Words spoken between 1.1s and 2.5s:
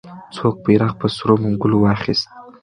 سرو منګولو واخیست؟